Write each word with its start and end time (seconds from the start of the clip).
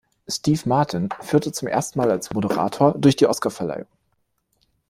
Steve 0.27 0.67
Martin 0.67 1.09
führte 1.19 1.51
zum 1.51 1.67
ersten 1.67 1.99
Mal 1.99 2.09
als 2.09 2.33
Moderator 2.33 2.95
durch 2.97 3.17
die 3.17 3.27
Oscarverleihung. 3.27 3.85